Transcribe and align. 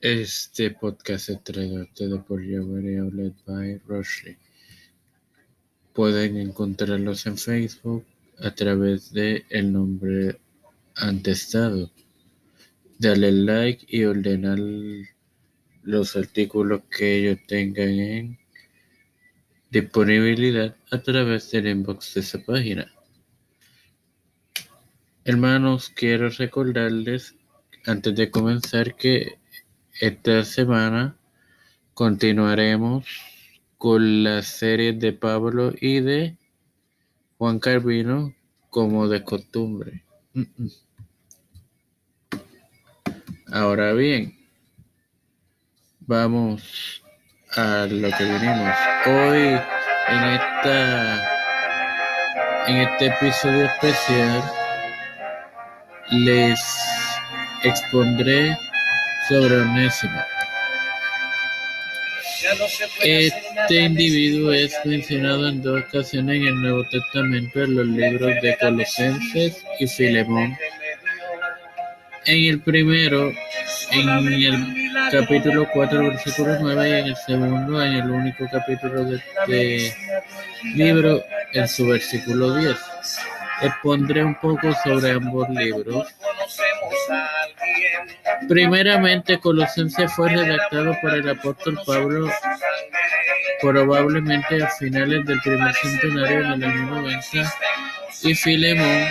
Este 0.00 0.70
podcast 0.70 1.28
a 1.30 1.32
ustedes 1.32 2.22
por 2.28 2.40
Jabari 2.40 2.98
Outlet 2.98 3.34
by 3.44 3.80
Rushley. 3.88 4.36
Pueden 5.92 6.36
encontrarlos 6.36 7.26
en 7.26 7.36
Facebook 7.36 8.06
a 8.38 8.54
través 8.54 9.12
de 9.12 9.44
el 9.50 9.72
nombre 9.72 10.38
antestado. 10.94 11.90
Dale 12.96 13.32
like 13.32 13.86
y 13.88 14.04
ordenar 14.04 14.60
los 15.82 16.14
artículos 16.14 16.82
que 16.96 17.16
ellos 17.16 17.40
tengan 17.48 17.88
en 17.88 18.38
disponibilidad 19.68 20.76
a 20.92 21.02
través 21.02 21.50
del 21.50 21.66
inbox 21.66 22.14
de 22.14 22.20
esa 22.20 22.38
página. 22.38 22.94
Hermanos, 25.24 25.90
quiero 25.92 26.28
recordarles 26.28 27.34
antes 27.84 28.14
de 28.14 28.30
comenzar 28.30 28.94
que 28.94 29.38
esta 30.00 30.44
semana 30.44 31.16
continuaremos 31.94 33.04
con 33.78 34.22
las 34.22 34.46
series 34.46 34.98
de 35.00 35.12
Pablo 35.12 35.72
y 35.80 36.00
de 36.00 36.36
Juan 37.36 37.58
Carvino 37.58 38.32
como 38.70 39.08
de 39.08 39.24
costumbre. 39.24 40.04
Ahora 43.50 43.92
bien, 43.92 44.38
vamos 46.00 47.02
a 47.56 47.86
lo 47.90 48.08
que 48.16 48.24
venimos. 48.24 48.74
Hoy 49.06 49.58
en 50.08 50.24
esta 50.24 51.38
en 52.68 52.76
este 52.76 53.06
episodio 53.06 53.64
especial 53.64 54.42
les 56.10 56.60
expondré 57.64 58.56
sobre 59.28 59.60
Onésimo. 59.60 60.20
Este 63.02 63.74
individuo 63.74 64.52
es 64.52 64.74
mencionado 64.84 65.48
en 65.48 65.60
dos 65.60 65.82
ocasiones 65.88 66.36
en 66.36 66.46
el 66.46 66.62
Nuevo 66.62 66.84
Testamento 66.90 67.62
en 67.62 67.76
los 67.76 67.86
libros 67.86 68.42
de 68.42 68.56
Colosenses 68.58 69.64
y 69.78 69.86
Filemón. 69.86 70.56
En 72.24 72.44
el 72.44 72.60
primero, 72.60 73.32
en 73.90 74.08
el 74.08 75.10
capítulo 75.10 75.68
4, 75.72 75.98
versículo 76.10 76.56
9, 76.60 76.88
y 76.88 76.92
en 76.92 77.06
el 77.06 77.16
segundo, 77.16 77.82
en 77.82 77.92
el 77.94 78.10
único 78.10 78.44
capítulo 78.50 79.04
de 79.04 79.16
este 79.16 79.96
libro, 80.74 81.22
en 81.52 81.68
su 81.68 81.86
versículo 81.86 82.56
10. 82.56 82.76
Expondré 83.62 84.24
un 84.24 84.34
poco 84.36 84.72
sobre 84.84 85.12
ambos 85.12 85.48
libros. 85.50 86.06
Primeramente, 88.48 89.38
Colosenses 89.38 90.12
fue 90.12 90.30
redactado 90.30 90.96
por 91.02 91.14
el 91.14 91.28
apóstol 91.28 91.78
Pablo 91.86 92.30
probablemente 93.60 94.62
a 94.62 94.68
finales 94.70 95.24
del 95.26 95.40
primer 95.40 95.74
centenario 95.74 96.40
en 96.40 96.52
el 96.52 96.64
año 96.64 96.86
90 96.86 97.54
y 98.22 98.34
Filemón 98.34 99.08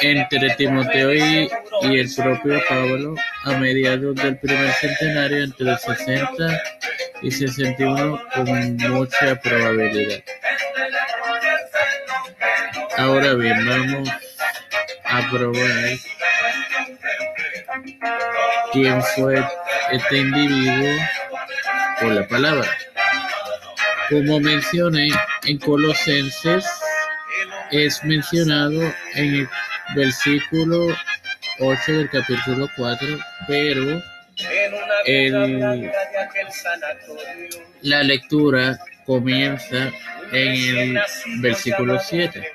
entre 0.00 0.50
Timoteo 0.54 1.14
y, 1.14 1.50
y, 1.82 1.98
el 1.98 2.14
propio 2.14 2.62
Pablo 2.68 3.14
a 3.44 3.52
mediados 3.52 4.14
del 4.16 4.38
primer 4.38 4.72
centenario 4.74 5.44
entre 5.44 5.76
60 5.76 6.62
y 7.22 7.30
61 7.30 8.20
con 8.34 8.76
mucha 8.76 9.34
probabilidad. 9.40 10.22
Ahora 12.96 13.34
bien, 13.34 13.66
vamos 13.66 14.08
a 15.04 15.30
probar 15.30 15.98
quién 18.72 19.02
fue 19.14 19.44
este 19.92 20.18
individuo 20.18 20.90
por 22.00 22.12
la 22.12 22.26
palabra. 22.28 22.68
Como 24.10 24.40
mencioné 24.40 25.10
en 25.46 25.58
Colosenses, 25.58 26.64
es 27.70 28.02
mencionado 28.04 28.82
en 29.14 29.34
el 29.34 29.48
versículo 29.94 30.96
8 31.60 31.92
del 31.92 32.10
capítulo 32.10 32.68
4, 32.76 33.18
pero 33.46 34.02
el, 35.04 35.90
la 37.82 38.02
lectura 38.02 38.78
comienza 39.04 39.90
en 40.32 40.78
el 40.78 41.00
versículo 41.40 41.98
7. 41.98 42.52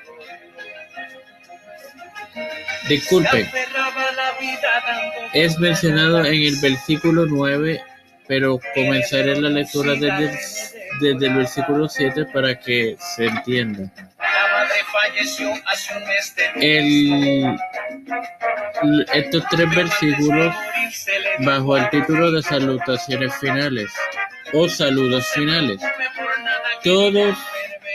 Disculpe, 2.88 3.50
es 5.32 5.58
mencionado 5.58 6.24
en 6.24 6.42
el 6.42 6.56
versículo 6.60 7.26
9, 7.26 7.82
pero 8.26 8.60
comenzaré 8.74 9.40
la 9.40 9.48
lectura 9.48 9.94
desde, 9.94 10.38
desde 11.00 11.26
el 11.26 11.34
versículo 11.34 11.88
7 11.88 12.26
para 12.26 12.58
que 12.58 12.96
se 13.16 13.26
entienda. 13.26 13.90
El, 16.56 17.56
estos 19.12 19.44
tres 19.50 19.74
versículos 19.74 20.54
bajo 21.40 21.76
el 21.76 21.90
título 21.90 22.30
de 22.30 22.42
salutaciones 22.42 23.34
finales 23.36 23.90
o 24.52 24.68
saludos 24.68 25.26
finales. 25.28 25.80
Todos 26.82 27.36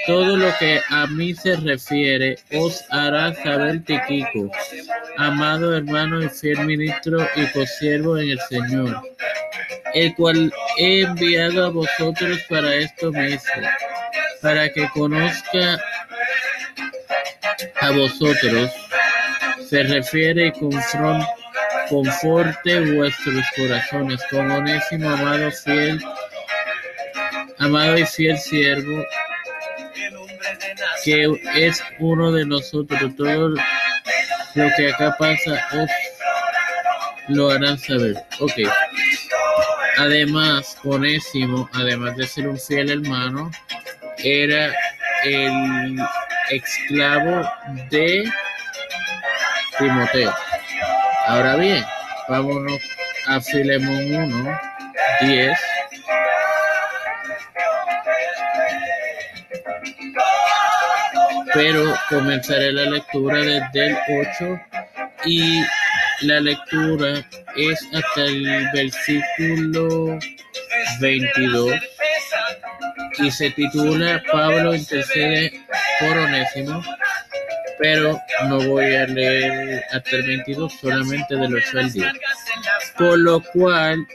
todo 0.05 0.37
lo 0.37 0.55
que 0.57 0.81
a 0.89 1.07
mí 1.07 1.33
se 1.33 1.55
refiere 1.55 2.37
os 2.53 2.83
hará 2.89 3.33
saber 3.35 3.83
Tiquico, 3.83 4.51
amado 5.17 5.75
hermano 5.75 6.21
y 6.23 6.29
fiel 6.29 6.65
ministro 6.65 7.27
y 7.35 7.45
consiervo 7.51 8.17
en 8.17 8.31
el 8.31 8.39
Señor, 8.49 9.01
el 9.93 10.13
cual 10.15 10.51
he 10.77 11.01
enviado 11.01 11.65
a 11.65 11.69
vosotros 11.69 12.39
para 12.49 12.75
esto 12.75 13.11
mismo, 13.11 13.67
para 14.41 14.69
que 14.69 14.89
conozca 14.89 15.79
a 17.81 17.91
vosotros, 17.91 18.71
se 19.69 19.83
refiere 19.83 20.47
y 20.47 20.51
conforte 21.89 22.79
vuestros 22.93 23.45
corazones 23.55 24.19
con 24.31 24.49
onésimo, 24.51 25.09
amado, 25.09 25.51
fiel, 25.51 25.99
amado 27.57 27.97
y 27.97 28.05
fiel 28.05 28.37
siervo 28.37 29.03
que 31.03 31.41
es 31.55 31.83
uno 31.99 32.31
de 32.31 32.45
nosotros. 32.45 33.15
Todo 33.15 33.49
lo 33.49 34.69
que 34.75 34.91
acá 34.91 35.15
pasa 35.17 35.67
os 35.73 35.89
lo 37.29 37.51
harán 37.51 37.77
saber. 37.77 38.15
Ok. 38.39 38.53
Además, 39.97 40.77
Onésimo, 40.83 41.69
además 41.73 42.15
de 42.15 42.25
ser 42.25 42.47
un 42.47 42.57
fiel 42.57 42.89
hermano, 42.89 43.51
era 44.17 44.73
el 45.25 45.99
esclavo 46.49 47.49
de 47.89 48.31
Timoteo. 49.77 50.33
Ahora 51.27 51.55
bien, 51.57 51.83
vámonos 52.27 52.79
a 53.27 53.41
Filemón 53.41 54.15
1, 54.15 54.59
10. 55.21 55.59
Pero 61.53 61.93
comenzaré 62.09 62.71
la 62.71 62.89
lectura 62.89 63.39
desde 63.39 63.87
el 63.87 63.97
8 64.39 64.61
y 65.25 65.61
la 66.21 66.39
lectura 66.39 67.25
es 67.55 67.87
hasta 67.93 68.25
el 68.25 68.67
versículo 68.73 70.19
22 70.99 71.73
y 73.19 73.31
se 73.31 73.49
titula 73.51 74.21
Pablo 74.31 74.75
intercede 74.75 75.61
por 75.99 76.17
Onésimo, 76.17 76.83
pero 77.77 78.19
no 78.47 78.59
voy 78.61 78.95
a 78.95 79.05
leer 79.05 79.83
hasta 79.91 80.15
el 80.15 80.27
22, 80.27 80.73
solamente 80.79 81.35
del 81.35 81.55
8 81.55 81.79
al 81.79 81.91
10. 81.91 82.07
Por 82.97 83.19
lo 83.19 83.41
cual, 83.41 84.05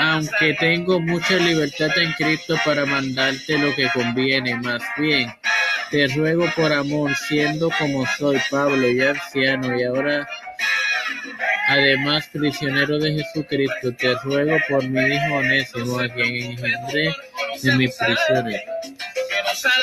aunque 0.00 0.54
tengo 0.54 1.00
mucha 1.00 1.36
libertad 1.36 1.96
en 1.98 2.12
Cristo 2.14 2.56
para 2.64 2.84
mandarte 2.86 3.58
lo 3.58 3.74
que 3.74 3.88
conviene, 3.90 4.56
más 4.56 4.82
bien 4.96 5.32
te 5.90 6.08
ruego 6.08 6.46
por 6.56 6.72
amor, 6.72 7.14
siendo 7.14 7.70
como 7.78 8.06
soy 8.18 8.38
Pablo, 8.50 8.88
ya 8.88 9.10
anciano 9.10 9.78
y 9.78 9.84
ahora 9.84 10.28
además 11.68 12.28
prisionero 12.32 12.98
de 12.98 13.14
Jesucristo, 13.14 13.92
te 13.98 14.14
ruego 14.24 14.56
por 14.68 14.84
mi 14.88 15.00
hijo 15.00 15.34
Onésimo, 15.34 15.98
a 15.98 16.08
quien 16.08 16.52
engendré 16.52 17.14
en 17.62 17.78
mis 17.78 17.94
prisiones. 17.94 18.62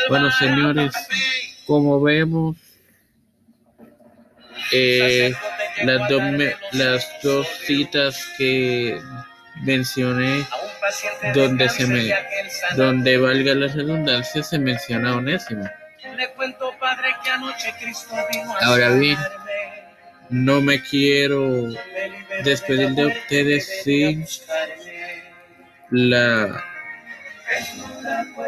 Bueno, 0.09 0.31
señores, 0.31 0.93
como 1.65 2.01
vemos, 2.01 2.57
eh, 4.71 5.33
las, 5.83 6.09
dos, 6.09 6.21
las 6.71 7.07
dos 7.21 7.47
citas 7.65 8.17
que 8.37 8.99
mencioné 9.61 10.45
donde 11.33 11.69
se 11.69 11.87
me 11.87 12.13
donde 12.75 13.17
valga 13.17 13.53
la 13.55 13.67
redundancia 13.67 14.43
se 14.43 14.59
menciona 14.59 15.15
Onésimo. 15.15 15.69
Ahora 18.61 18.89
bien, 18.89 19.17
No 20.29 20.61
me 20.61 20.81
quiero 20.81 21.69
despedir 22.43 22.89
de 22.95 23.05
ustedes 23.05 23.83
sin 23.83 24.25
la 25.91 26.63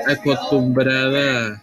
acostumbrada 0.08 1.62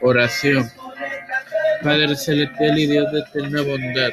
oración. 0.00 0.70
Padre 1.82 2.14
celestial 2.14 2.78
y 2.78 2.86
Dios 2.86 3.10
de 3.10 3.20
eterna 3.20 3.62
bondad, 3.62 4.10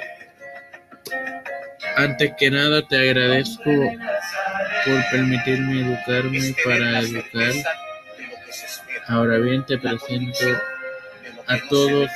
antes 1.98 2.32
que 2.38 2.50
nada 2.50 2.82
te 2.88 2.98
agradezco 2.98 3.72
por 4.86 5.10
permitirme 5.12 5.82
educarme 5.82 6.56
para 6.64 7.00
educar. 7.00 7.54
Ahora 9.08 9.38
bien 9.38 9.66
te 9.66 9.78
presento 9.78 10.46
a 11.48 11.60
todos 11.70 12.10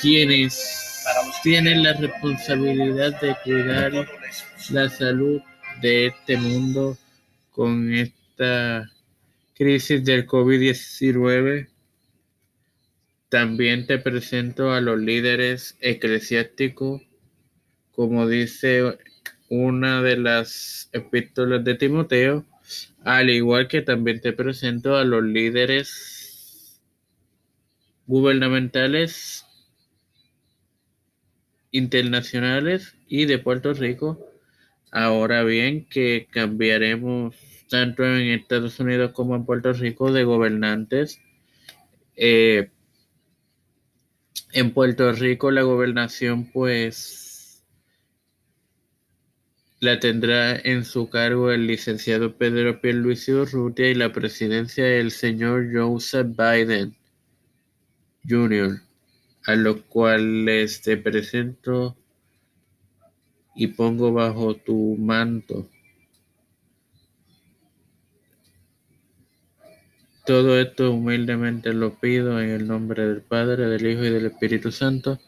quienes 0.00 1.04
tienen 1.42 1.82
la 1.82 1.92
responsabilidad 1.94 3.20
de 3.20 3.36
cuidar 3.44 3.92
la 4.70 4.88
salud 4.88 5.40
de 5.80 6.06
este 6.06 6.36
mundo 6.36 6.96
con 7.50 7.92
esta 7.92 8.90
crisis 9.54 10.04
del 10.04 10.26
COVID-19 10.26 11.68
también 13.34 13.84
te 13.88 13.98
presento 13.98 14.70
a 14.70 14.80
los 14.80 14.96
líderes 15.00 15.76
eclesiásticos, 15.80 17.02
como 17.90 18.28
dice 18.28 18.96
una 19.48 20.02
de 20.02 20.16
las 20.16 20.88
epístolas 20.92 21.64
de 21.64 21.74
Timoteo, 21.74 22.44
al 23.04 23.30
igual 23.30 23.68
que 23.68 23.82
también 23.82 24.20
te 24.20 24.32
presento 24.32 24.96
a 24.96 25.04
los 25.04 25.22
líderes 25.22 26.80
gubernamentales 28.06 29.46
internacionales 31.70 32.96
y 33.08 33.26
de 33.26 33.38
Puerto 33.38 33.74
Rico. 33.74 34.18
Ahora 34.90 35.42
bien, 35.42 35.86
que 35.86 36.28
cambiaremos 36.30 37.34
tanto 37.68 38.04
en 38.04 38.28
Estados 38.28 38.78
Unidos 38.78 39.12
como 39.12 39.34
en 39.34 39.44
Puerto 39.44 39.72
Rico 39.72 40.12
de 40.12 40.24
gobernantes. 40.24 41.20
Eh, 42.16 42.70
en 44.52 44.72
Puerto 44.72 45.10
Rico 45.12 45.50
la 45.50 45.62
gobernación 45.62 46.50
pues 46.52 47.23
la 49.84 50.00
tendrá 50.00 50.56
en 50.56 50.84
su 50.84 51.10
cargo 51.10 51.50
el 51.52 51.66
licenciado 51.66 52.36
Pedro 52.36 52.80
Pierluisi 52.80 53.32
Urrutia 53.32 53.90
y 53.90 53.94
la 53.94 54.12
presidencia 54.12 54.86
el 54.86 55.10
señor 55.10 55.68
Joseph 55.72 56.28
Biden 56.28 56.96
Jr., 58.26 58.80
a 59.44 59.54
lo 59.56 59.82
cual 59.84 60.46
les 60.46 60.80
te 60.80 60.96
presento 60.96 61.96
y 63.54 63.66
pongo 63.68 64.10
bajo 64.12 64.54
tu 64.56 64.96
manto 64.98 65.68
Todo 70.24 70.58
esto 70.58 70.90
humildemente 70.92 71.74
lo 71.74 72.00
pido 72.00 72.40
en 72.40 72.48
el 72.48 72.66
nombre 72.66 73.06
del 73.06 73.20
Padre, 73.20 73.66
del 73.66 73.86
Hijo 73.86 74.04
y 74.04 74.10
del 74.10 74.24
Espíritu 74.24 74.72
Santo. 74.72 75.18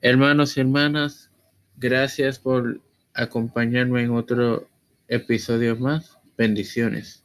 Hermanos 0.00 0.56
y 0.56 0.60
hermanas, 0.60 1.30
gracias 1.76 2.40
por 2.40 2.80
acompañarme 3.14 4.02
en 4.02 4.10
otro 4.10 4.68
episodio 5.08 5.76
más. 5.76 6.18
Bendiciones. 6.36 7.23